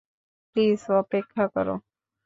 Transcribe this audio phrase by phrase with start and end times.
[0.51, 1.75] Please অপেক্ষা করো।